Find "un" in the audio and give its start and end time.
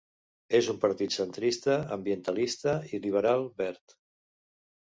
0.71-0.79